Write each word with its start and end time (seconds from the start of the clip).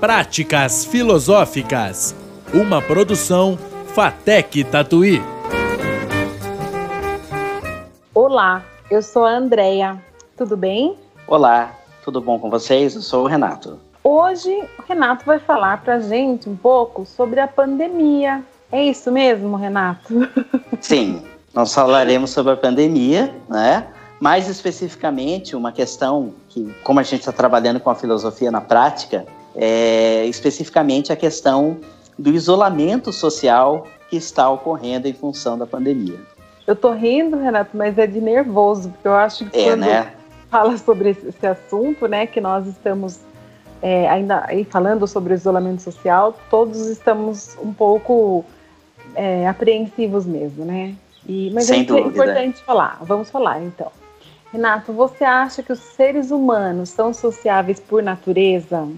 Práticas 0.00 0.84
Filosóficas, 0.84 2.14
uma 2.52 2.82
produção 2.82 3.58
Fatec 3.94 4.62
Tatuí. 4.64 5.22
Olá, 8.14 8.62
eu 8.90 9.00
sou 9.00 9.24
a 9.24 9.30
Andrea. 9.30 9.96
Tudo 10.36 10.54
bem? 10.54 10.98
Olá, 11.26 11.74
tudo 12.04 12.20
bom 12.20 12.38
com 12.38 12.50
vocês? 12.50 12.94
Eu 12.94 13.00
sou 13.00 13.24
o 13.24 13.26
Renato. 13.26 13.80
Hoje 14.04 14.50
o 14.78 14.82
Renato 14.86 15.24
vai 15.24 15.38
falar 15.38 15.82
pra 15.82 15.98
gente 15.98 16.46
um 16.46 16.56
pouco 16.56 17.06
sobre 17.06 17.40
a 17.40 17.48
pandemia. 17.48 18.44
É 18.70 18.84
isso 18.84 19.10
mesmo, 19.10 19.56
Renato? 19.56 20.28
Sim, 20.78 21.22
nós 21.54 21.74
falaremos 21.74 22.30
sobre 22.30 22.52
a 22.52 22.56
pandemia, 22.56 23.34
né? 23.48 23.86
Mais 24.20 24.46
especificamente, 24.46 25.56
uma 25.56 25.72
questão 25.72 26.34
que, 26.50 26.70
como 26.82 27.00
a 27.00 27.02
gente 27.02 27.20
está 27.20 27.32
trabalhando 27.32 27.80
com 27.80 27.88
a 27.88 27.94
filosofia 27.94 28.50
na 28.50 28.60
prática, 28.60 29.26
é 29.56 30.24
especificamente 30.26 31.12
a 31.12 31.16
questão 31.16 31.78
do 32.18 32.30
isolamento 32.30 33.12
social 33.12 33.86
que 34.08 34.16
está 34.16 34.48
ocorrendo 34.48 35.08
em 35.08 35.12
função 35.12 35.58
da 35.58 35.66
pandemia. 35.66 36.18
Eu 36.66 36.74
tô 36.74 36.92
rindo, 36.92 37.36
Renato, 37.36 37.76
mas 37.76 37.96
é 37.96 38.06
de 38.06 38.20
nervoso, 38.20 38.90
porque 38.90 39.08
eu 39.08 39.14
acho 39.14 39.44
que 39.46 39.58
é, 39.58 39.64
quando 39.64 39.80
né? 39.80 40.12
fala 40.50 40.76
sobre 40.78 41.10
esse 41.10 41.46
assunto, 41.46 42.06
né, 42.06 42.26
que 42.26 42.40
nós 42.40 42.66
estamos 42.66 43.20
é, 43.80 44.08
ainda 44.08 44.44
aí 44.46 44.64
falando 44.64 45.06
sobre 45.06 45.32
o 45.32 45.36
isolamento 45.36 45.82
social, 45.82 46.36
todos 46.50 46.86
estamos 46.88 47.56
um 47.62 47.72
pouco 47.72 48.44
é, 49.14 49.46
apreensivos 49.46 50.26
mesmo, 50.26 50.64
né? 50.64 50.94
E, 51.28 51.50
mas 51.52 51.64
Sem 51.64 51.82
é 51.82 51.84
dúvida. 51.84 52.08
importante 52.08 52.62
falar. 52.62 52.98
Vamos 53.02 53.30
falar 53.30 53.62
então. 53.62 53.90
Renato, 54.52 54.92
você 54.92 55.24
acha 55.24 55.62
que 55.62 55.72
os 55.72 55.80
seres 55.80 56.30
humanos 56.30 56.88
são 56.90 57.12
sociáveis 57.12 57.80
por 57.80 58.02
natureza? 58.02 58.88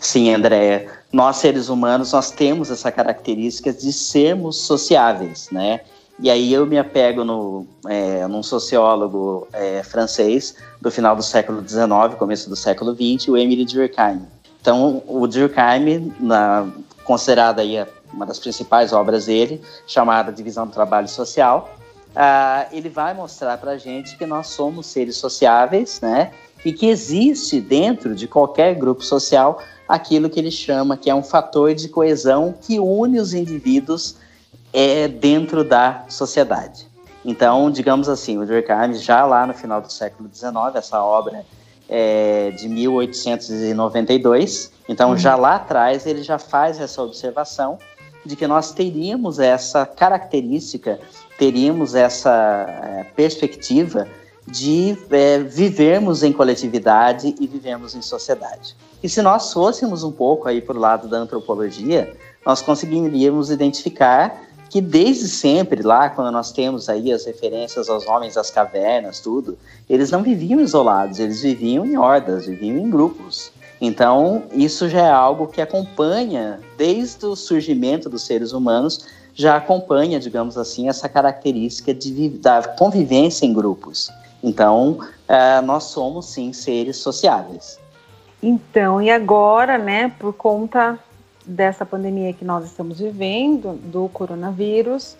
Sim, 0.00 0.34
Andréia. 0.34 0.88
Nós, 1.12 1.36
seres 1.36 1.68
humanos, 1.68 2.12
nós 2.12 2.30
temos 2.30 2.70
essa 2.70 2.90
característica 2.90 3.70
de 3.70 3.92
sermos 3.92 4.56
sociáveis, 4.56 5.48
né? 5.52 5.80
E 6.18 6.30
aí 6.30 6.52
eu 6.52 6.66
me 6.66 6.78
apego 6.78 7.24
no, 7.24 7.66
é, 7.86 8.26
num 8.26 8.42
sociólogo 8.42 9.46
é, 9.52 9.82
francês 9.82 10.54
do 10.80 10.90
final 10.90 11.14
do 11.14 11.22
século 11.22 11.66
XIX, 11.66 12.14
começo 12.18 12.48
do 12.48 12.56
século 12.56 12.94
XX, 12.94 13.28
o 13.28 13.36
Émile 13.36 13.64
Durkheim. 13.64 14.22
Então, 14.60 15.02
o 15.06 15.26
Durkheim, 15.26 16.12
na, 16.18 16.66
considerada 17.04 17.62
aí 17.62 17.84
uma 18.12 18.26
das 18.26 18.38
principais 18.38 18.92
obras 18.92 19.26
dele, 19.26 19.62
chamada 19.86 20.32
Divisão 20.32 20.66
do 20.66 20.72
Trabalho 20.72 21.08
Social, 21.08 21.74
ah, 22.14 22.66
ele 22.72 22.88
vai 22.88 23.14
mostrar 23.14 23.56
para 23.58 23.72
a 23.72 23.78
gente 23.78 24.16
que 24.16 24.26
nós 24.26 24.48
somos 24.48 24.86
seres 24.86 25.16
sociáveis, 25.16 26.00
né? 26.00 26.32
E 26.64 26.72
que 26.72 26.86
existe 26.86 27.60
dentro 27.60 28.14
de 28.14 28.26
qualquer 28.26 28.74
grupo 28.74 29.02
social 29.02 29.62
aquilo 29.88 30.30
que 30.30 30.38
ele 30.38 30.50
chama 30.50 30.96
que 30.96 31.10
é 31.10 31.14
um 31.14 31.22
fator 31.22 31.74
de 31.74 31.88
coesão 31.88 32.54
que 32.60 32.78
une 32.78 33.18
os 33.18 33.34
indivíduos 33.34 34.16
é, 34.72 35.08
dentro 35.08 35.64
da 35.64 36.04
sociedade. 36.08 36.88
Então, 37.24 37.68
digamos 37.70 38.08
assim, 38.08 38.38
o 38.38 38.46
Durkheim, 38.46 38.94
já 38.94 39.26
lá 39.26 39.44
no 39.46 39.52
final 39.52 39.80
do 39.80 39.92
século 39.92 40.30
XIX, 40.32 40.54
essa 40.74 41.02
obra 41.02 41.44
é 41.88 42.52
de 42.52 42.68
1892, 42.68 44.70
então 44.88 45.16
já 45.16 45.34
lá 45.34 45.56
atrás 45.56 46.06
ele 46.06 46.22
já 46.22 46.38
faz 46.38 46.80
essa 46.80 47.02
observação 47.02 47.80
de 48.24 48.36
que 48.36 48.46
nós 48.46 48.70
teríamos 48.72 49.40
essa 49.40 49.84
característica, 49.84 51.00
teríamos 51.36 51.96
essa 51.96 52.30
é, 52.30 53.04
perspectiva 53.16 54.06
de 54.50 54.96
é, 55.10 55.38
vivermos 55.38 56.22
em 56.22 56.32
coletividade 56.32 57.34
e 57.38 57.46
vivermos 57.46 57.94
em 57.94 58.02
sociedade. 58.02 58.74
E 59.02 59.08
se 59.08 59.22
nós 59.22 59.52
fôssemos 59.52 60.02
um 60.04 60.12
pouco 60.12 60.48
aí 60.48 60.60
para 60.60 60.76
o 60.76 60.80
lado 60.80 61.08
da 61.08 61.18
antropologia, 61.18 62.14
nós 62.44 62.60
conseguiríamos 62.60 63.50
identificar 63.50 64.48
que 64.68 64.80
desde 64.80 65.28
sempre, 65.28 65.82
lá 65.82 66.08
quando 66.08 66.30
nós 66.30 66.52
temos 66.52 66.88
aí 66.88 67.12
as 67.12 67.24
referências 67.24 67.88
aos 67.88 68.06
homens 68.06 68.34
das 68.34 68.50
cavernas, 68.50 69.18
tudo, 69.18 69.58
eles 69.88 70.10
não 70.10 70.22
viviam 70.22 70.60
isolados, 70.60 71.18
eles 71.18 71.42
viviam 71.42 71.84
em 71.84 71.96
hordas, 71.96 72.46
viviam 72.46 72.78
em 72.78 72.88
grupos. 72.88 73.50
Então, 73.80 74.44
isso 74.52 74.88
já 74.88 75.00
é 75.00 75.10
algo 75.10 75.48
que 75.48 75.60
acompanha, 75.60 76.60
desde 76.76 77.26
o 77.26 77.34
surgimento 77.34 78.08
dos 78.08 78.22
seres 78.22 78.52
humanos, 78.52 79.06
já 79.34 79.56
acompanha, 79.56 80.20
digamos 80.20 80.56
assim, 80.58 80.88
essa 80.88 81.08
característica 81.08 81.92
de, 81.94 82.28
da 82.28 82.62
convivência 82.62 83.46
em 83.46 83.52
grupos. 83.52 84.10
Então, 84.42 84.98
uh, 85.00 85.62
nós 85.64 85.84
somos 85.84 86.26
sim 86.26 86.52
seres 86.52 86.96
sociáveis. 86.96 87.78
Então, 88.42 89.02
e 89.02 89.10
agora, 89.10 89.76
né, 89.76 90.12
por 90.18 90.32
conta 90.32 90.98
dessa 91.44 91.84
pandemia 91.84 92.32
que 92.32 92.44
nós 92.44 92.64
estamos 92.64 92.98
vivendo, 92.98 93.74
do 93.84 94.08
coronavírus, 94.08 95.16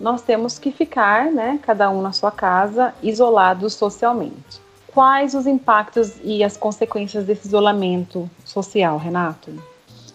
nós 0.00 0.22
temos 0.22 0.58
que 0.58 0.70
ficar, 0.70 1.26
né, 1.26 1.58
cada 1.62 1.90
um 1.90 2.00
na 2.00 2.12
sua 2.12 2.30
casa, 2.30 2.94
isolados 3.02 3.74
socialmente. 3.74 4.60
Quais 4.86 5.34
os 5.34 5.46
impactos 5.46 6.14
e 6.22 6.42
as 6.42 6.56
consequências 6.56 7.24
desse 7.24 7.46
isolamento 7.46 8.28
social, 8.44 8.98
Renato? 8.98 9.52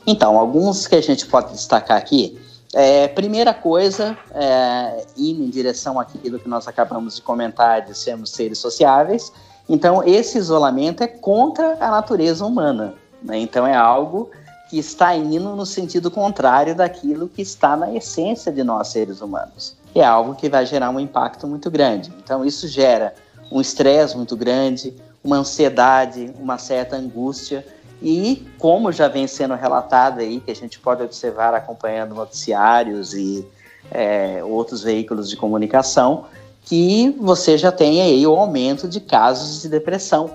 Então, 0.07 0.37
alguns 0.37 0.87
que 0.87 0.95
a 0.95 1.01
gente 1.01 1.25
pode 1.25 1.51
destacar 1.51 1.97
aqui. 1.97 2.37
É, 2.77 3.07
primeira 3.07 3.53
coisa, 3.53 4.17
é, 4.33 5.05
indo 5.15 5.41
em 5.41 5.49
direção 5.49 5.97
àquilo 5.97 6.37
que 6.37 6.49
nós 6.49 6.67
acabamos 6.67 7.15
de 7.15 7.21
comentar, 7.21 7.85
de 7.85 7.97
sermos 7.97 8.31
seres 8.31 8.57
sociáveis. 8.57 9.31
Então, 9.69 10.03
esse 10.03 10.37
isolamento 10.37 11.01
é 11.01 11.07
contra 11.07 11.77
a 11.79 11.89
natureza 11.89 12.45
humana. 12.45 12.93
Né? 13.23 13.37
Então, 13.39 13.65
é 13.65 13.73
algo 13.73 14.29
que 14.69 14.77
está 14.77 15.15
indo 15.15 15.55
no 15.55 15.65
sentido 15.65 16.11
contrário 16.11 16.75
daquilo 16.75 17.29
que 17.29 17.41
está 17.41 17.77
na 17.77 17.93
essência 17.93 18.51
de 18.51 18.61
nós 18.61 18.89
seres 18.89 19.21
humanos. 19.21 19.77
É 19.95 20.03
algo 20.03 20.35
que 20.35 20.49
vai 20.49 20.65
gerar 20.65 20.89
um 20.89 20.99
impacto 20.99 21.47
muito 21.47 21.71
grande. 21.71 22.11
Então, 22.21 22.43
isso 22.43 22.67
gera 22.67 23.15
um 23.49 23.61
estresse 23.61 24.17
muito 24.17 24.35
grande, 24.35 24.93
uma 25.23 25.37
ansiedade, 25.37 26.29
uma 26.41 26.57
certa 26.57 26.97
angústia. 26.97 27.65
E 28.01 28.45
como 28.57 28.91
já 28.91 29.07
vem 29.07 29.27
sendo 29.27 29.55
relatado 29.55 30.19
aí, 30.19 30.39
que 30.39 30.51
a 30.51 30.55
gente 30.55 30.79
pode 30.79 31.01
observar 31.03 31.53
acompanhando 31.53 32.13
noticiários 32.13 33.13
e 33.13 33.47
é, 33.91 34.43
outros 34.43 34.83
veículos 34.83 35.29
de 35.29 35.37
comunicação, 35.37 36.25
que 36.61 37.15
você 37.19 37.57
já 37.57 37.71
tem 37.71 38.01
aí 38.01 38.25
o 38.25 38.35
aumento 38.35 38.87
de 38.87 38.99
casos 38.99 39.61
de 39.61 39.69
depressão. 39.69 40.31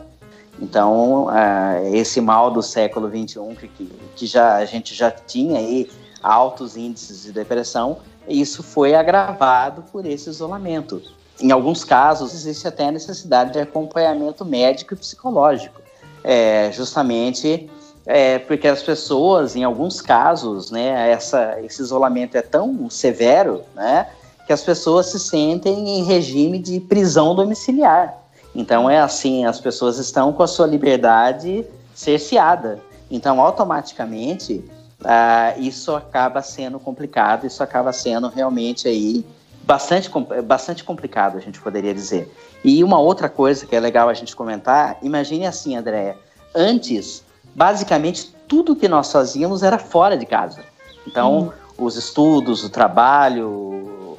Então, 0.61 1.27
uh, 1.27 1.95
esse 1.95 2.21
mal 2.21 2.51
do 2.51 2.63
século 2.63 3.09
XXI, 3.09 3.69
que, 3.77 3.91
que 4.15 4.27
já, 4.27 4.57
a 4.57 4.65
gente 4.65 4.95
já 4.95 5.11
tinha 5.11 5.59
aí 5.59 5.91
altos 6.23 6.77
índices 6.77 7.23
de 7.23 7.33
depressão, 7.33 7.99
isso 8.29 8.63
foi 8.63 8.95
agravado 8.95 9.83
por 9.91 10.05
esse 10.05 10.29
isolamento. 10.29 11.03
Em 11.41 11.51
alguns 11.51 11.83
casos, 11.83 12.35
existe 12.35 12.69
até 12.69 12.89
a 12.89 12.93
necessidade 12.93 13.55
de 13.55 13.59
acompanhamento 13.59 14.45
médico 14.45 14.93
e 14.93 14.97
psicológico, 14.97 15.81
é, 16.23 16.71
justamente 16.73 17.69
é, 18.07 18.39
porque 18.39 18.67
as 18.67 18.83
pessoas, 18.83 19.55
em 19.55 19.63
alguns 19.63 20.01
casos, 20.01 20.71
né, 20.71 21.11
essa, 21.11 21.61
esse 21.63 21.81
isolamento 21.83 22.37
é 22.37 22.43
tão 22.43 22.89
severo, 22.91 23.63
né, 23.75 24.09
que 24.47 24.53
as 24.53 24.63
pessoas 24.63 25.07
se 25.07 25.21
sentem 25.21 25.99
em 25.99 26.03
regime 26.03 26.59
de 26.59 26.81
prisão 26.81 27.35
domiciliar. 27.35 28.19
Então 28.55 28.91
é 28.91 28.99
assim, 28.99 29.45
as 29.45 29.61
pessoas 29.61 29.99
estão 29.99 30.33
com 30.33 30.43
a 30.43 30.49
sua 30.49 30.67
liberdade 30.67 31.65
cerceada. 31.95 32.81
Então, 33.11 33.41
automaticamente, 33.41 34.65
uh, 35.01 35.61
isso 35.61 35.95
acaba 35.95 36.43
sendo 36.43 36.79
complicado, 36.79 37.47
isso 37.47 37.63
acaba 37.63 37.93
sendo 37.93 38.29
realmente 38.29 38.89
aí 38.89 39.25
bastante, 39.71 40.11
bastante 40.45 40.83
complicado, 40.83 41.39
a 41.39 41.41
gente 41.41 41.61
poderia 41.61 41.95
dizer. 41.95 42.29
E 42.65 42.83
uma 42.83 42.99
outra 42.99 43.29
coisa 43.29 43.65
que 43.65 43.77
é 43.77 43.79
legal 43.79 44.09
a 44.09 44.15
gente 44.15 44.35
comentar, 44.35 44.99
imagine 45.01 45.47
assim, 45.47 45.77
Andréia, 45.77 46.19
antes, 46.53 47.23
basicamente, 47.55 48.35
tudo 48.49 48.75
que 48.75 48.89
nós 48.89 49.13
fazíamos 49.13 49.63
era 49.63 49.79
fora 49.79 50.17
de 50.17 50.27
casa. 50.27 50.65
Então, 51.07 51.39
hum. 51.39 51.51
os 51.79 51.95
estudos, 51.95 52.65
o 52.65 52.69
trabalho, 52.69 54.19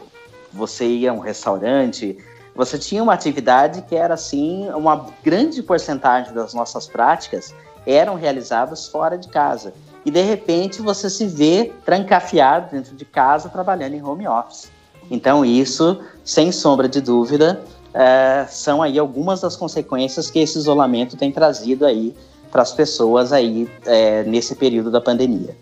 você 0.53 0.87
ia 0.87 1.11
a 1.11 1.13
um 1.13 1.19
restaurante, 1.19 2.17
você 2.55 2.79
tinha 2.79 3.03
uma 3.03 3.13
atividade 3.13 3.81
que 3.81 3.93
era 3.93 4.13
assim, 4.13 4.69
uma 4.69 5.07
grande 5.21 5.61
porcentagem 5.61 6.33
das 6.33 6.53
nossas 6.53 6.87
práticas 6.87 7.53
eram 7.85 8.15
realizadas 8.15 8.87
fora 8.87 9.17
de 9.17 9.27
casa. 9.27 9.73
E 10.05 10.11
de 10.11 10.21
repente 10.21 10.81
você 10.81 11.09
se 11.09 11.27
vê 11.27 11.73
trancafiado 11.83 12.71
dentro 12.71 12.95
de 12.95 13.03
casa 13.03 13.49
trabalhando 13.49 13.95
em 13.95 14.01
home 14.01 14.25
office. 14.25 14.71
Então 15.11 15.45
isso, 15.45 15.99
sem 16.23 16.51
sombra 16.51 16.89
de 16.89 17.01
dúvida, 17.01 17.61
é, 17.93 18.45
são 18.49 18.81
aí 18.81 18.97
algumas 18.97 19.41
das 19.41 19.55
consequências 19.55 20.31
que 20.31 20.39
esse 20.39 20.57
isolamento 20.57 21.15
tem 21.17 21.31
trazido 21.31 21.85
aí 21.85 22.15
para 22.49 22.63
as 22.63 22.71
pessoas 22.73 23.31
aí 23.31 23.69
é, 23.85 24.23
nesse 24.23 24.55
período 24.55 24.89
da 24.89 24.99
pandemia. 24.99 25.55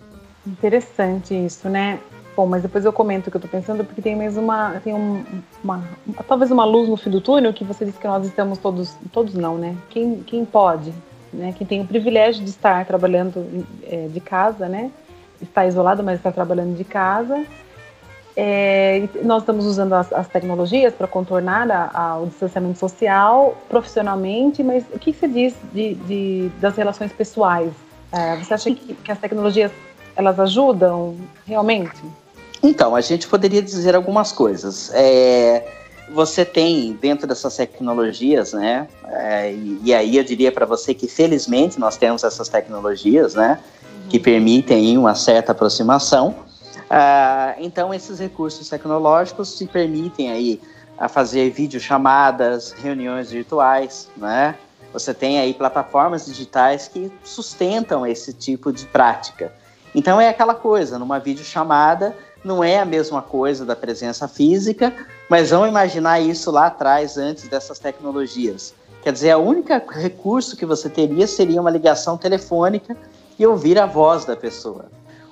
Interessante 0.46 1.34
isso, 1.34 1.68
né? 1.68 2.00
Bom, 2.36 2.46
mas 2.46 2.62
depois 2.62 2.86
eu 2.86 2.94
comento 2.94 3.28
o 3.28 3.32
que 3.32 3.38
eu 3.38 3.42
tô 3.42 3.48
pensando, 3.50 3.84
porque 3.84 4.02
tem 4.02 4.16
mais 4.16 4.38
uma. 4.38 4.80
Tem 4.82 4.94
um, 4.94 5.26
uma, 5.62 5.84
talvez 6.28 6.50
uma 6.52 6.64
luz 6.64 6.88
no 6.88 6.96
fim 6.96 7.10
do 7.10 7.20
túnel 7.20 7.52
que 7.52 7.66
você 7.66 7.84
disse 7.84 7.98
que 7.98 8.08
nós 8.08 8.26
estamos 8.26 8.58
todos. 8.60 8.96
Todos 9.12 9.34
não, 9.34 9.58
né? 9.58 9.76
Quem, 9.90 10.24
quem 10.24 10.46
pode 10.46 10.94
né, 11.34 11.54
quem 11.58 11.66
tem 11.66 11.82
o 11.82 11.86
privilégio 11.86 12.44
de 12.44 12.50
estar 12.50 12.86
trabalhando 12.86 13.66
é, 13.84 14.08
de 14.08 14.20
casa, 14.20 14.68
né, 14.68 14.92
está 15.42 15.66
isolado, 15.66 16.04
mas 16.04 16.18
está 16.18 16.32
trabalhando 16.32 16.76
de 16.76 16.84
casa. 16.84 17.46
É, 18.42 19.10
nós 19.22 19.42
estamos 19.42 19.66
usando 19.66 19.92
as, 19.92 20.14
as 20.14 20.26
tecnologias 20.30 20.94
para 20.94 21.06
contornar 21.08 21.70
a, 21.70 21.92
a, 21.94 22.20
o 22.20 22.28
distanciamento 22.28 22.80
social 22.80 23.58
profissionalmente, 23.68 24.64
mas 24.64 24.86
o 24.94 24.98
que, 24.98 25.12
você 25.12 25.28
diz 25.28 25.54
de, 25.74 25.96
de 25.96 26.52
das 26.62 26.78
relações 26.78 27.12
pessoais? 27.12 27.74
É, 28.14 28.38
você 28.38 28.54
acha 28.54 28.74
que, 28.74 28.94
que, 28.94 29.12
as 29.12 29.20
tecnologias 29.20 29.74
elas 30.16 30.40
ajudam 30.40 31.18
realmente? 31.46 32.02
Então, 32.64 32.96
a 32.96 33.02
gente 33.02 33.28
poderia 33.28 33.62
dizer 33.62 33.94
algumas 33.94 34.32
coisas. 34.32 34.90
É, 34.94 35.68
você 36.10 36.46
tem 36.46 36.94
dentro 36.94 37.28
dessas 37.28 37.58
tecnologias, 37.58 38.54
né? 38.54 38.88
É, 39.06 39.52
e, 39.52 39.82
e, 39.84 39.94
aí 39.94 40.16
eu 40.16 40.24
diria 40.24 40.50
para 40.50 40.66
você 40.66 40.94
que 40.94 41.10
felizmente 41.10 41.78
nós 41.78 41.98
temos 41.98 42.24
essas 42.24 42.48
tecnologias, 42.48 43.36
né? 43.36 43.60
Que 44.08 44.16
uhum. 44.16 44.24
permitem 44.24 44.98
uma 44.98 45.14
certa 45.14 45.52
aproximação. 45.52 46.48
Ah, 46.90 47.56
então 47.60 47.94
esses 47.94 48.20
recursos 48.20 48.68
tecnológicos 48.68 49.58
te 49.58 49.68
permitem 49.68 50.32
aí 50.32 50.62
a 50.98 51.08
fazer 51.08 51.52
videochamadas, 51.52 52.72
reuniões 52.72 53.32
virtuais, 53.32 54.10
né? 54.18 54.56
Você 54.92 55.14
tem 55.14 55.40
aí 55.40 55.54
plataformas 55.54 56.26
digitais 56.26 56.88
que 56.88 57.12
sustentam 57.24 58.08
esse 58.08 58.34
tipo 58.34 58.74
de 58.74 58.86
prática. 58.86 59.54
Então 59.94 60.20
é 60.20 60.30
aquela 60.30 60.56
coisa, 60.56 60.98
numa 60.98 61.20
videochamada 61.20 62.16
não 62.44 62.64
é 62.64 62.80
a 62.80 62.86
mesma 62.86 63.22
coisa 63.22 63.66
da 63.66 63.76
presença 63.76 64.28
física, 64.28 64.94
mas 65.30 65.50
vamos 65.50 65.68
imaginar 65.68 66.20
isso 66.20 66.50
lá 66.52 66.68
atrás, 66.68 67.18
antes 67.18 67.48
dessas 67.48 67.80
tecnologias. 67.80 68.74
Quer 69.02 69.14
dizer, 69.14 69.36
o 69.36 69.40
único 69.40 69.74
recurso 69.92 70.56
que 70.56 70.66
você 70.66 70.90
teria 70.90 71.28
seria 71.28 71.62
uma 71.62 71.70
ligação 71.70 72.18
telefônica 72.18 72.96
e 73.38 73.46
ouvir 73.46 73.78
a 73.80 73.86
voz 73.86 74.26
da 74.26 74.36
pessoa. 74.36 74.86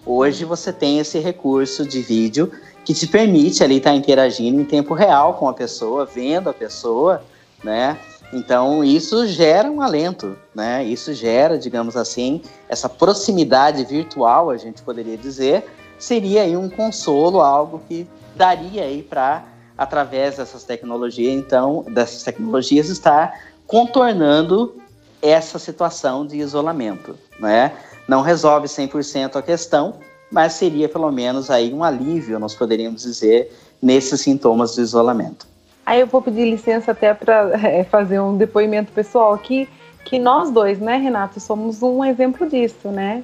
Hoje 0.09 0.45
você 0.45 0.71
tem 0.71 0.99
esse 0.99 1.19
recurso 1.19 1.85
de 1.85 2.01
vídeo 2.01 2.49
que 2.85 2.93
te 2.93 3.05
permite 3.05 3.61
ali 3.61 3.75
estar 3.75 3.93
interagindo 3.93 4.61
em 4.61 4.63
tempo 4.63 4.93
real 4.93 5.33
com 5.33 5.49
a 5.49 5.53
pessoa, 5.53 6.05
vendo 6.05 6.49
a 6.49 6.53
pessoa, 6.53 7.21
né? 7.61 7.99
Então 8.31 8.85
isso 8.85 9.27
gera 9.27 9.69
um 9.69 9.81
alento, 9.81 10.37
né? 10.55 10.81
Isso 10.85 11.13
gera, 11.13 11.57
digamos 11.57 11.97
assim, 11.97 12.41
essa 12.69 12.87
proximidade 12.87 13.83
virtual, 13.83 14.49
a 14.49 14.55
gente 14.55 14.81
poderia 14.81 15.17
dizer, 15.17 15.65
seria 15.99 16.43
aí 16.43 16.55
um 16.55 16.69
consolo, 16.69 17.41
algo 17.41 17.81
que 17.85 18.07
daria 18.33 18.83
aí 18.83 19.03
para 19.03 19.43
através 19.77 20.37
dessas 20.37 20.63
tecnologias, 20.63 21.33
então, 21.33 21.83
dessas 21.89 22.23
tecnologias 22.23 22.87
estar 22.87 23.41
contornando 23.67 24.73
essa 25.21 25.59
situação 25.59 26.25
de 26.25 26.37
isolamento, 26.37 27.17
né? 27.37 27.73
Não 28.07 28.21
resolve 28.21 28.67
100% 28.67 29.35
a 29.35 29.41
questão, 29.41 29.95
mas 30.31 30.53
seria 30.53 30.87
pelo 30.87 31.11
menos 31.11 31.49
aí 31.49 31.73
um 31.73 31.83
alívio, 31.83 32.39
nós 32.39 32.55
poderíamos 32.55 33.03
dizer, 33.03 33.51
nesses 33.81 34.21
sintomas 34.21 34.75
do 34.75 34.81
isolamento. 34.81 35.45
Aí 35.85 36.01
eu 36.01 36.07
vou 36.07 36.21
pedir 36.21 36.49
licença 36.49 36.91
até 36.91 37.13
para 37.13 37.51
é, 37.67 37.83
fazer 37.83 38.19
um 38.19 38.37
depoimento 38.37 38.91
pessoal 38.91 39.33
aqui, 39.33 39.67
que 40.05 40.17
nós 40.19 40.49
dois, 40.51 40.79
né, 40.79 40.97
Renato, 40.97 41.39
somos 41.39 41.83
um 41.83 42.03
exemplo 42.03 42.49
disso, 42.49 42.87
né? 42.89 43.23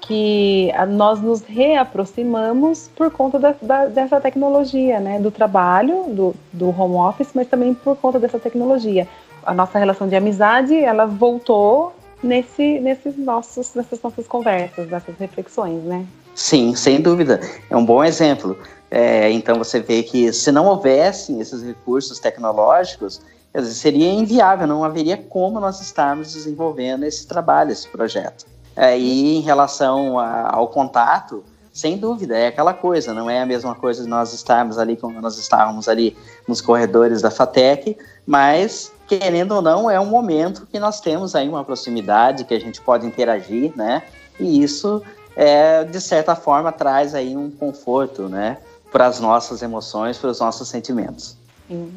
que 0.00 0.72
nós 0.88 1.20
nos 1.20 1.42
reaproximamos 1.42 2.88
por 2.96 3.10
conta 3.10 3.38
da, 3.38 3.54
da, 3.60 3.86
dessa 3.86 4.20
tecnologia, 4.20 5.00
né, 5.00 5.20
do 5.20 5.30
trabalho, 5.30 6.04
do, 6.08 6.34
do 6.52 6.68
home 6.70 6.94
office, 6.94 7.30
mas 7.34 7.46
também 7.46 7.74
por 7.74 7.96
conta 7.96 8.18
dessa 8.18 8.38
tecnologia. 8.38 9.06
A 9.44 9.52
nossa 9.52 9.78
relação 9.78 10.08
de 10.08 10.16
amizade, 10.16 10.74
ela 10.74 11.04
voltou 11.04 11.92
nesse, 12.22 12.80
nesses 12.80 13.16
nossos, 13.16 13.74
nessas 13.74 14.00
nossas 14.02 14.26
conversas, 14.26 14.88
nessas 14.88 15.16
reflexões, 15.16 15.82
né? 15.84 16.06
Sim, 16.34 16.74
sem 16.74 17.00
dúvida. 17.00 17.40
É 17.68 17.76
um 17.76 17.84
bom 17.84 18.04
exemplo. 18.04 18.56
É, 18.90 19.30
então 19.30 19.58
você 19.58 19.80
vê 19.80 20.02
que 20.02 20.32
se 20.32 20.50
não 20.50 20.66
houvessem 20.66 21.40
esses 21.40 21.62
recursos 21.62 22.18
tecnológicos, 22.18 23.20
seria 23.64 24.12
inviável, 24.12 24.66
não 24.66 24.84
haveria 24.84 25.16
como 25.16 25.58
nós 25.60 25.80
estarmos 25.80 26.32
desenvolvendo 26.32 27.04
esse 27.04 27.26
trabalho, 27.26 27.72
esse 27.72 27.88
projeto. 27.88 28.46
É, 28.76 28.96
e 28.96 29.36
em 29.36 29.40
relação 29.40 30.18
a, 30.18 30.54
ao 30.54 30.68
contato, 30.68 31.42
sem 31.72 31.98
dúvida, 31.98 32.36
é 32.36 32.46
aquela 32.46 32.72
coisa, 32.72 33.12
não 33.12 33.28
é 33.28 33.40
a 33.40 33.46
mesma 33.46 33.74
coisa 33.74 34.02
de 34.02 34.08
nós 34.08 34.32
estarmos 34.32 34.78
ali 34.78 34.96
como 34.96 35.20
nós 35.20 35.38
estávamos 35.38 35.88
ali 35.88 36.16
nos 36.46 36.60
corredores 36.60 37.20
da 37.22 37.30
FATEC, 37.30 37.96
mas 38.26 38.92
querendo 39.08 39.52
ou 39.52 39.62
não, 39.62 39.90
é 39.90 39.98
um 39.98 40.06
momento 40.06 40.68
que 40.70 40.78
nós 40.78 41.00
temos 41.00 41.34
aí 41.34 41.48
uma 41.48 41.64
proximidade, 41.64 42.44
que 42.44 42.52
a 42.52 42.60
gente 42.60 42.80
pode 42.80 43.06
interagir, 43.06 43.72
né? 43.74 44.02
E 44.38 44.62
isso, 44.62 45.02
é, 45.34 45.82
de 45.84 46.00
certa 46.00 46.36
forma, 46.36 46.70
traz 46.70 47.14
aí 47.14 47.34
um 47.34 47.50
conforto, 47.50 48.28
né? 48.28 48.58
Para 48.92 49.06
as 49.06 49.18
nossas 49.18 49.62
emoções, 49.62 50.18
para 50.18 50.30
os 50.30 50.40
nossos 50.40 50.68
sentimentos. 50.68 51.36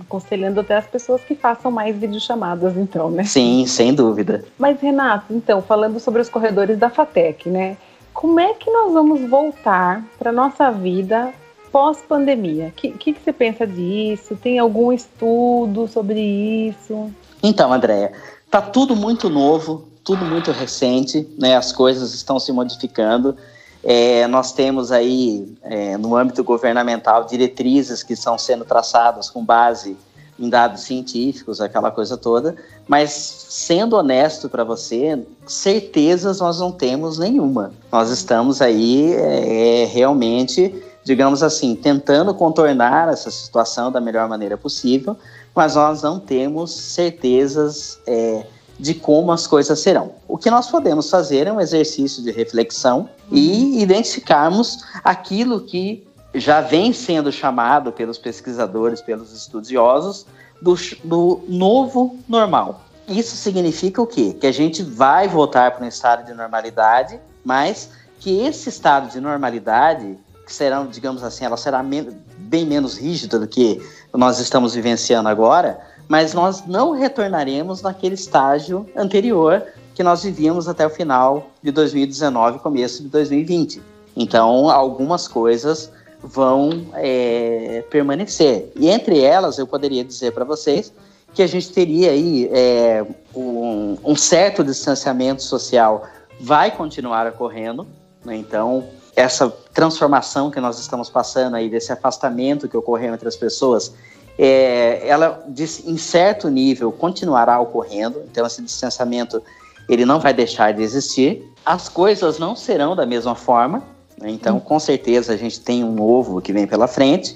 Aconselhando 0.01 0.59
até 0.59 0.75
as 0.75 0.85
pessoas 0.85 1.21
que 1.21 1.35
façam 1.35 1.69
mais 1.69 1.95
videochamadas, 1.95 2.75
então, 2.75 3.11
né? 3.11 3.23
Sim, 3.25 3.65
sem 3.67 3.93
dúvida. 3.93 4.43
Mas, 4.57 4.79
Renato, 4.79 5.33
então, 5.33 5.61
falando 5.61 5.99
sobre 5.99 6.21
os 6.21 6.29
corredores 6.29 6.77
da 6.77 6.89
FATEC, 6.89 7.49
né? 7.49 7.77
Como 8.13 8.39
é 8.39 8.53
que 8.53 8.69
nós 8.69 8.91
vamos 8.91 9.29
voltar 9.29 10.03
para 10.19 10.31
nossa 10.31 10.69
vida 10.71 11.33
pós-pandemia? 11.71 12.67
O 12.67 12.71
que, 12.71 12.91
que, 12.91 13.13
que, 13.13 13.23
você 13.23 13.33
pensa 13.33 13.65
disso? 13.65 14.35
Tem 14.35 14.59
algum 14.59 14.91
estudo 14.91 15.87
sobre 15.87 16.19
isso? 16.19 17.11
Então, 17.41 17.71
Andréia, 17.71 18.11
tá 18.49 18.61
tudo 18.61 18.95
muito 18.95 19.29
novo, 19.29 19.87
tudo 20.03 20.25
muito 20.25 20.51
recente, 20.51 21.27
né? 21.37 21.55
As 21.55 21.71
coisas 21.71 22.13
estão 22.13 22.39
se 22.39 22.51
modificando. 22.51 23.35
É, 23.83 24.27
nós 24.27 24.51
temos 24.51 24.91
aí, 24.91 25.55
é, 25.63 25.97
no 25.97 26.15
âmbito 26.15 26.43
governamental, 26.43 27.25
diretrizes 27.25 28.03
que 28.03 28.13
estão 28.13 28.37
sendo 28.37 28.63
traçadas 28.63 29.29
com 29.29 29.43
base 29.43 29.97
em 30.41 30.49
dados 30.49 30.81
científicos, 30.81 31.61
aquela 31.61 31.91
coisa 31.91 32.17
toda, 32.17 32.55
mas 32.87 33.11
sendo 33.11 33.95
honesto 33.95 34.49
para 34.49 34.63
você, 34.63 35.23
certezas 35.45 36.39
nós 36.39 36.59
não 36.59 36.71
temos 36.71 37.19
nenhuma. 37.19 37.71
Nós 37.91 38.09
estamos 38.09 38.59
aí 38.61 39.13
é, 39.13 39.85
realmente, 39.85 40.73
digamos 41.03 41.41
assim, 41.41 41.75
tentando 41.75 42.33
contornar 42.33 43.09
essa 43.09 43.31
situação 43.31 43.91
da 43.91 43.99
melhor 43.99 44.27
maneira 44.27 44.57
possível, 44.57 45.17
mas 45.55 45.75
nós 45.75 46.01
não 46.01 46.19
temos 46.19 46.71
certezas 46.71 47.99
é, 48.05 48.45
de 48.79 48.93
como 48.93 49.31
as 49.31 49.45
coisas 49.45 49.79
serão. 49.79 50.13
O 50.27 50.37
que 50.37 50.49
nós 50.49 50.69
podemos 50.69 51.09
fazer 51.09 51.47
é 51.47 51.51
um 51.51 51.59
exercício 51.59 52.23
de 52.23 52.31
reflexão 52.31 53.09
e 53.31 53.81
identificarmos 53.81 54.83
aquilo 55.03 55.61
que 55.61 56.07
já 56.33 56.61
vem 56.61 56.93
sendo 56.93 57.31
chamado 57.31 57.91
pelos 57.91 58.17
pesquisadores, 58.17 59.01
pelos 59.01 59.33
estudiosos, 59.33 60.25
do, 60.61 60.75
do 61.03 61.41
novo 61.47 62.17
normal. 62.27 62.81
Isso 63.07 63.35
significa 63.35 64.01
o 64.01 64.07
quê? 64.07 64.35
Que 64.39 64.47
a 64.47 64.51
gente 64.51 64.83
vai 64.83 65.27
voltar 65.27 65.71
para 65.71 65.83
um 65.83 65.87
estado 65.87 66.25
de 66.25 66.33
normalidade, 66.33 67.19
mas 67.43 67.89
que 68.19 68.41
esse 68.41 68.69
estado 68.69 69.09
de 69.09 69.19
normalidade, 69.19 70.17
será, 70.53 70.83
digamos 70.83 71.23
assim, 71.23 71.45
ela 71.45 71.57
será 71.57 71.83
bem 71.83 72.65
menos 72.65 72.97
rígida 72.97 73.39
do 73.39 73.47
que 73.47 73.81
nós 74.13 74.39
estamos 74.39 74.73
vivenciando 74.73 75.29
agora, 75.29 75.79
mas 76.07 76.33
nós 76.33 76.65
não 76.65 76.91
retornaremos 76.91 77.81
naquele 77.81 78.15
estágio 78.15 78.85
anterior 78.95 79.63
que 79.95 80.03
nós 80.03 80.23
vivíamos 80.23 80.67
até 80.67 80.85
o 80.85 80.89
final 80.89 81.49
de 81.61 81.71
2019, 81.71 82.59
começo 82.59 83.03
de 83.03 83.09
2020. 83.09 83.81
Então, 84.15 84.69
algumas 84.69 85.27
coisas 85.27 85.91
vão 86.21 86.87
é, 86.93 87.83
permanecer. 87.89 88.71
E 88.75 88.89
entre 88.89 89.19
elas, 89.19 89.57
eu 89.57 89.65
poderia 89.65 90.03
dizer 90.03 90.31
para 90.33 90.45
vocês 90.45 90.93
que 91.33 91.41
a 91.41 91.47
gente 91.47 91.71
teria 91.71 92.11
aí 92.11 92.49
é, 92.51 93.05
um, 93.33 93.97
um, 94.03 94.15
certo 94.15 94.63
distanciamento 94.63 95.41
social 95.41 96.05
vai 96.39 96.71
continuar 96.71 97.25
ocorrendo. 97.27 97.87
Né? 98.23 98.35
Então, 98.35 98.85
essa 99.15 99.49
transformação 99.73 100.49
que 100.49 100.59
nós 100.59 100.79
estamos 100.79 101.09
passando 101.09 101.55
aí, 101.55 101.69
desse 101.69 101.91
afastamento 101.91 102.67
que 102.67 102.77
ocorreu 102.77 103.13
entre 103.13 103.27
as 103.27 103.35
pessoas, 103.35 103.93
é, 104.37 105.07
ela 105.07 105.43
em 105.85 105.97
certo 105.97 106.49
nível 106.49 106.91
continuará 106.91 107.59
ocorrendo, 107.59 108.23
então 108.31 108.45
esse 108.45 108.61
distanciamento 108.61 109.41
ele 109.89 110.05
não 110.05 110.19
vai 110.19 110.33
deixar 110.33 110.73
de 110.73 110.81
existir. 110.81 111.51
As 111.65 111.89
coisas 111.89 112.39
não 112.39 112.55
serão 112.55 112.95
da 112.95 113.05
mesma 113.05 113.35
forma, 113.35 113.83
né? 114.17 114.29
então 114.29 114.59
com 114.59 114.79
certeza 114.79 115.33
a 115.33 115.37
gente 115.37 115.59
tem 115.59 115.83
um 115.83 115.91
novo 115.91 116.41
que 116.41 116.53
vem 116.53 116.65
pela 116.65 116.87
frente. 116.87 117.35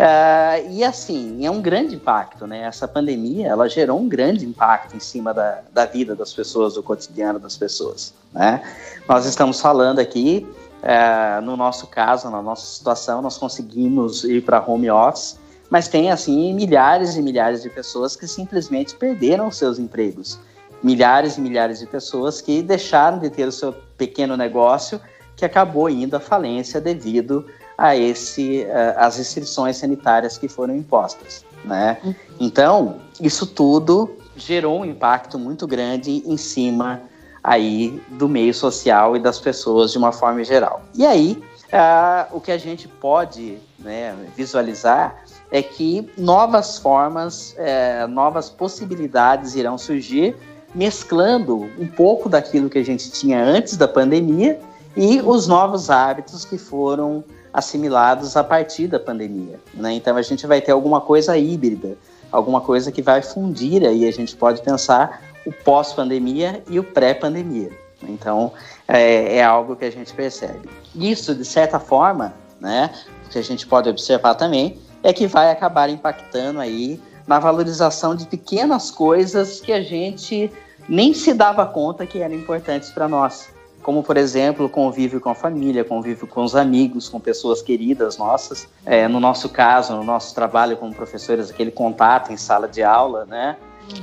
Uh, 0.00 0.70
e 0.70 0.82
assim, 0.82 1.44
é 1.44 1.50
um 1.50 1.60
grande 1.60 1.94
impacto, 1.94 2.46
né? 2.46 2.62
Essa 2.62 2.88
pandemia, 2.88 3.48
ela 3.48 3.68
gerou 3.68 4.00
um 4.00 4.08
grande 4.08 4.46
impacto 4.46 4.96
em 4.96 5.00
cima 5.00 5.34
da, 5.34 5.60
da 5.74 5.84
vida 5.84 6.16
das 6.16 6.32
pessoas, 6.32 6.72
do 6.72 6.82
cotidiano 6.82 7.38
das 7.38 7.54
pessoas, 7.54 8.14
né? 8.32 8.62
Nós 9.06 9.26
estamos 9.26 9.60
falando 9.60 9.98
aqui, 9.98 10.46
uh, 10.82 11.42
no 11.42 11.56
nosso 11.56 11.86
caso, 11.86 12.30
na 12.30 12.42
nossa 12.42 12.66
situação, 12.66 13.22
nós 13.22 13.38
conseguimos 13.38 14.24
ir 14.24 14.44
para 14.44 14.64
home 14.64 14.90
office, 14.90 15.38
mas 15.68 15.88
tem 15.88 16.10
assim 16.10 16.52
milhares 16.54 17.16
e 17.16 17.22
milhares 17.22 17.62
de 17.62 17.70
pessoas 17.70 18.16
que 18.16 18.26
simplesmente 18.26 18.94
perderam 18.96 19.50
seus 19.50 19.78
empregos. 19.78 20.38
milhares 20.82 21.36
e 21.36 21.40
milhares 21.40 21.78
de 21.78 21.86
pessoas 21.86 22.40
que 22.40 22.62
deixaram 22.62 23.18
de 23.18 23.28
ter 23.28 23.46
o 23.46 23.52
seu 23.52 23.72
pequeno 23.98 24.36
negócio, 24.36 25.00
que 25.36 25.44
acabou 25.44 25.90
indo 25.90 26.16
à 26.16 26.20
falência 26.20 26.80
devido 26.80 27.46
a 27.76 27.94
esse, 27.96 28.66
as 28.96 29.18
restrições 29.18 29.76
sanitárias 29.76 30.38
que 30.38 30.48
foram 30.48 30.74
impostas. 30.74 31.44
Né? 31.64 31.98
Então, 32.38 32.96
isso 33.20 33.46
tudo 33.46 34.16
gerou 34.36 34.80
um 34.80 34.84
impacto 34.84 35.38
muito 35.38 35.66
grande 35.66 36.22
em 36.26 36.36
cima 36.36 37.02
aí 37.42 38.00
do 38.08 38.28
meio 38.28 38.52
social 38.52 39.16
e 39.16 39.20
das 39.20 39.38
pessoas 39.38 39.92
de 39.92 39.98
uma 39.98 40.12
forma 40.12 40.42
geral. 40.44 40.82
E 40.94 41.06
aí, 41.06 41.42
uh, 41.72 42.36
o 42.36 42.40
que 42.40 42.52
a 42.52 42.58
gente 42.58 42.86
pode 42.86 43.58
né, 43.78 44.14
visualizar 44.36 45.24
é 45.50 45.62
que 45.62 46.08
novas 46.16 46.78
formas, 46.78 47.54
é, 47.58 48.06
novas 48.06 48.48
possibilidades 48.48 49.56
irão 49.56 49.76
surgir, 49.76 50.36
mesclando 50.74 51.68
um 51.78 51.86
pouco 51.86 52.28
daquilo 52.28 52.70
que 52.70 52.78
a 52.78 52.84
gente 52.84 53.10
tinha 53.10 53.42
antes 53.42 53.76
da 53.76 53.88
pandemia 53.88 54.60
e 54.96 55.20
os 55.20 55.48
novos 55.48 55.90
hábitos 55.90 56.44
que 56.44 56.56
foram 56.56 57.24
assimilados 57.52 58.36
a 58.36 58.44
partir 58.44 58.86
da 58.86 59.00
pandemia. 59.00 59.58
Né? 59.74 59.94
Então 59.94 60.16
a 60.16 60.22
gente 60.22 60.46
vai 60.46 60.60
ter 60.60 60.70
alguma 60.70 61.00
coisa 61.00 61.36
híbrida, 61.36 61.98
alguma 62.30 62.60
coisa 62.60 62.92
que 62.92 63.02
vai 63.02 63.22
fundir 63.22 63.84
aí, 63.84 64.06
a 64.06 64.12
gente 64.12 64.36
pode 64.36 64.62
pensar 64.62 65.20
o 65.50 65.64
pós-pandemia 65.64 66.62
e 66.70 66.78
o 66.78 66.84
pré-pandemia. 66.84 67.70
Então 68.02 68.52
é, 68.86 69.38
é, 69.38 69.44
algo 69.44 69.74
que 69.74 69.84
a 69.84 69.90
gente 69.90 70.14
percebe. 70.14 70.70
Isso, 70.94 71.34
de 71.34 71.44
certa 71.44 71.80
forma, 71.80 72.32
né, 72.60 72.90
que 73.28 73.38
a 73.38 73.42
gente 73.42 73.66
pode 73.66 73.88
observar 73.88 74.36
também, 74.36 74.78
é 75.02 75.12
que 75.12 75.26
vai 75.26 75.50
acabar 75.50 75.90
impactando 75.90 76.60
aí 76.60 77.00
na 77.26 77.38
valorização 77.38 78.14
de 78.14 78.26
pequenas 78.26 78.90
coisas 78.90 79.60
que 79.60 79.72
a 79.72 79.82
gente 79.82 80.50
nem 80.88 81.12
se 81.12 81.34
dava 81.34 81.66
conta 81.66 82.06
que 82.06 82.20
eram 82.20 82.34
importantes 82.34 82.90
para 82.90 83.08
nós. 83.08 83.48
Como, 83.82 84.02
por 84.02 84.16
exemplo, 84.16 84.68
convívio 84.68 85.20
com 85.20 85.30
a 85.30 85.34
família, 85.34 85.82
convívio 85.82 86.26
com 86.26 86.44
os 86.44 86.54
amigos, 86.54 87.08
com 87.08 87.18
pessoas 87.18 87.62
queridas 87.62 88.18
nossas. 88.18 88.68
É, 88.84 89.08
no 89.08 89.18
nosso 89.18 89.48
caso, 89.48 89.96
no 89.96 90.04
nosso 90.04 90.34
trabalho 90.34 90.76
como 90.76 90.94
professores, 90.94 91.50
aquele 91.50 91.70
contato 91.70 92.30
em 92.30 92.36
sala 92.36 92.68
de 92.68 92.82
aula, 92.82 93.24
né? 93.24 93.56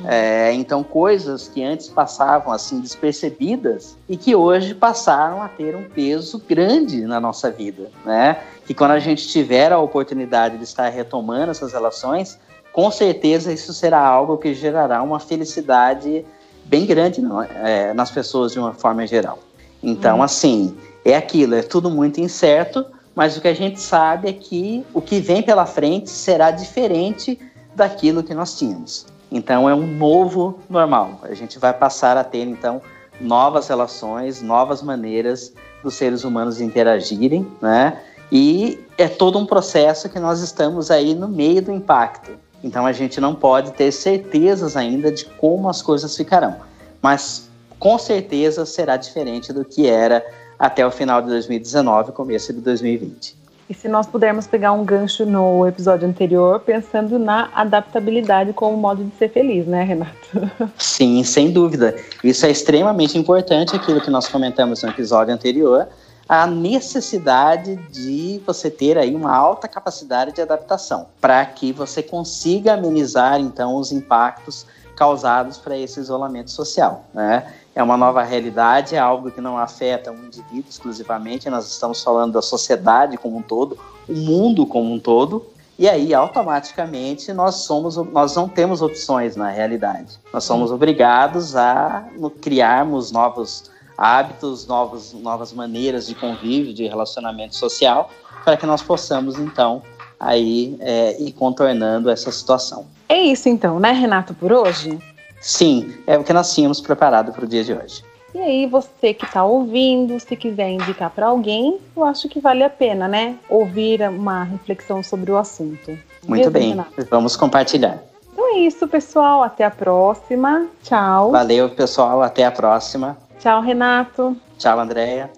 É, 0.05 0.53
então, 0.53 0.83
coisas 0.83 1.47
que 1.47 1.63
antes 1.63 1.87
passavam 1.87 2.51
assim 2.51 2.79
despercebidas 2.79 3.95
e 4.07 4.17
que 4.17 4.35
hoje 4.35 4.73
passaram 4.73 5.41
a 5.41 5.47
ter 5.47 5.75
um 5.75 5.83
peso 5.83 6.41
grande 6.47 7.01
na 7.01 7.19
nossa 7.19 7.49
vida, 7.49 7.89
né? 8.05 8.37
Que 8.65 8.73
quando 8.73 8.91
a 8.91 8.99
gente 8.99 9.27
tiver 9.27 9.71
a 9.71 9.79
oportunidade 9.79 10.57
de 10.57 10.63
estar 10.63 10.89
retomando 10.89 11.51
essas 11.51 11.73
relações, 11.73 12.37
com 12.73 12.91
certeza 12.91 13.51
isso 13.51 13.73
será 13.73 13.99
algo 13.99 14.37
que 14.37 14.53
gerará 14.53 15.01
uma 15.01 15.19
felicidade 15.19 16.25
bem 16.65 16.85
grande 16.85 17.21
é, 17.63 17.93
nas 17.93 18.11
pessoas 18.11 18.51
de 18.51 18.59
uma 18.59 18.73
forma 18.73 19.07
geral. 19.07 19.39
Então, 19.81 20.19
hum. 20.19 20.23
assim, 20.23 20.77
é 21.03 21.15
aquilo, 21.15 21.55
é 21.55 21.61
tudo 21.61 21.89
muito 21.89 22.19
incerto, 22.19 22.85
mas 23.15 23.37
o 23.37 23.41
que 23.41 23.47
a 23.47 23.53
gente 23.53 23.79
sabe 23.79 24.29
é 24.29 24.33
que 24.33 24.85
o 24.93 25.01
que 25.01 25.19
vem 25.19 25.41
pela 25.41 25.65
frente 25.65 26.09
será 26.09 26.51
diferente 26.51 27.39
daquilo 27.73 28.21
que 28.21 28.33
nós 28.33 28.57
tínhamos. 28.57 29.07
Então 29.31 29.69
é 29.69 29.75
um 29.75 29.85
novo 29.85 30.59
normal. 30.69 31.19
A 31.23 31.33
gente 31.33 31.59
vai 31.59 31.73
passar 31.73 32.17
a 32.17 32.23
ter 32.23 32.43
então 32.43 32.81
novas 33.19 33.67
relações, 33.67 34.41
novas 34.41 34.81
maneiras 34.81 35.53
dos 35.83 35.95
seres 35.95 36.23
humanos 36.23 36.61
interagirem, 36.61 37.47
né? 37.61 38.01
E 38.31 38.83
é 38.97 39.07
todo 39.07 39.39
um 39.39 39.45
processo 39.45 40.09
que 40.09 40.19
nós 40.19 40.41
estamos 40.41 40.91
aí 40.91 41.15
no 41.15 41.27
meio 41.27 41.61
do 41.61 41.71
impacto. 41.71 42.31
Então 42.63 42.85
a 42.85 42.91
gente 42.91 43.21
não 43.21 43.35
pode 43.35 43.71
ter 43.71 43.91
certezas 43.91 44.75
ainda 44.75 45.11
de 45.11 45.25
como 45.25 45.69
as 45.69 45.81
coisas 45.81 46.15
ficarão, 46.15 46.55
mas 47.01 47.47
com 47.79 47.97
certeza 47.97 48.65
será 48.65 48.97
diferente 48.97 49.53
do 49.53 49.63
que 49.63 49.87
era 49.87 50.25
até 50.57 50.85
o 50.85 50.89
final 50.89 51.21
de 51.21 51.27
2019, 51.27 52.11
começo 52.11 52.51
de 52.51 52.59
2020. 52.61 53.36
E 53.69 53.73
se 53.73 53.89
nós 53.89 54.07
pudermos 54.07 54.47
pegar 54.47 54.71
um 54.71 54.85
gancho 54.85 55.25
no 55.25 55.67
episódio 55.67 56.07
anterior, 56.07 56.61
pensando 56.61 57.19
na 57.19 57.49
adaptabilidade 57.53 58.53
como 58.53 58.77
modo 58.77 59.03
de 59.03 59.13
ser 59.17 59.29
feliz, 59.29 59.67
né, 59.67 59.83
Renato? 59.83 60.15
Sim, 60.77 61.21
sem 61.25 61.51
dúvida. 61.51 61.93
Isso 62.23 62.45
é 62.45 62.49
extremamente 62.49 63.17
importante, 63.17 63.75
aquilo 63.75 63.99
que 63.99 64.09
nós 64.09 64.29
comentamos 64.29 64.83
no 64.83 64.89
episódio 64.89 65.33
anterior, 65.33 65.85
a 66.29 66.47
necessidade 66.47 67.75
de 67.91 68.41
você 68.45 68.69
ter 68.69 68.97
aí 68.97 69.13
uma 69.13 69.35
alta 69.35 69.67
capacidade 69.67 70.33
de 70.33 70.41
adaptação, 70.41 71.07
para 71.19 71.45
que 71.45 71.73
você 71.73 72.01
consiga 72.01 72.73
amenizar 72.73 73.39
então 73.39 73.75
os 73.75 73.91
impactos 73.91 74.65
causados 74.97 75.59
para 75.59 75.77
esse 75.77 75.99
isolamento 75.99 76.49
social, 76.49 77.05
né? 77.13 77.53
é 77.75 77.83
uma 77.83 77.95
nova 77.95 78.23
realidade, 78.23 78.95
é 78.95 78.99
algo 78.99 79.29
que 79.29 79.39
não 79.39 79.55
afeta 79.55 80.11
um 80.11 80.25
indivíduo 80.25 80.65
exclusivamente, 80.67 81.47
nós 81.47 81.69
estamos 81.71 82.03
falando 82.03 82.33
da 82.33 82.41
sociedade 82.41 83.15
como 83.17 83.37
um 83.37 83.41
todo, 83.43 83.77
o 84.09 84.13
mundo 84.13 84.65
como 84.65 84.91
um 84.91 84.99
todo, 84.99 85.45
e 85.77 85.87
aí 85.87 86.11
automaticamente 86.11 87.31
nós 87.31 87.57
somos 87.57 87.97
nós 87.97 88.35
não 88.35 88.49
temos 88.49 88.81
opções 88.81 89.35
na 89.35 89.49
realidade. 89.49 90.17
Nós 90.33 90.43
somos 90.43 90.71
obrigados 90.71 91.55
a 91.55 92.07
criarmos 92.41 93.11
novos 93.11 93.69
hábitos, 93.95 94.65
novos, 94.65 95.13
novas 95.13 95.53
maneiras 95.53 96.07
de 96.07 96.15
convívio, 96.15 96.73
de 96.73 96.87
relacionamento 96.87 97.55
social, 97.55 98.09
para 98.43 98.57
que 98.57 98.65
nós 98.65 98.81
possamos 98.81 99.37
então 99.37 99.83
aí 100.19 100.75
é, 100.79 101.21
ir 101.21 101.31
contornando 101.33 102.09
essa 102.09 102.31
situação. 102.31 102.85
É 103.09 103.19
isso 103.19 103.47
então, 103.49 103.79
né, 103.79 103.91
Renato, 103.91 104.33
por 104.33 104.51
hoje? 104.51 104.97
Sim, 105.39 105.93
é 106.05 106.17
o 106.17 106.23
que 106.23 106.33
nós 106.33 106.53
tínhamos 106.53 106.81
preparado 106.81 107.31
para 107.31 107.45
o 107.45 107.47
dia 107.47 107.63
de 107.63 107.73
hoje. 107.73 108.03
E 108.35 108.39
aí, 108.39 108.65
você 108.67 109.13
que 109.13 109.25
está 109.25 109.43
ouvindo, 109.43 110.19
se 110.19 110.35
quiser 110.35 110.69
indicar 110.69 111.09
para 111.09 111.27
alguém, 111.27 111.79
eu 111.95 112.03
acho 112.03 112.27
que 112.27 112.39
vale 112.39 112.63
a 112.63 112.69
pena, 112.69 113.07
né? 113.07 113.35
Ouvir 113.49 114.01
uma 114.09 114.43
reflexão 114.43 115.01
sobre 115.01 115.31
o 115.31 115.37
assunto. 115.37 115.97
Muito 116.27 116.41
Mesmo, 116.41 116.51
bem, 116.51 116.69
Renato? 116.69 117.07
vamos 117.09 117.35
compartilhar. 117.35 117.97
Então 118.31 118.55
é 118.55 118.59
isso, 118.59 118.87
pessoal. 118.87 119.41
Até 119.41 119.63
a 119.63 119.71
próxima. 119.71 120.67
Tchau. 120.83 121.31
Valeu, 121.31 121.69
pessoal. 121.69 122.21
Até 122.21 122.45
a 122.45 122.51
próxima. 122.51 123.17
Tchau, 123.39 123.61
Renato. 123.61 124.37
Tchau, 124.59 124.79
Andréia. 124.79 125.31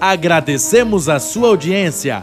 Agradecemos 0.00 1.08
a 1.08 1.18
sua 1.18 1.48
audiência. 1.48 2.22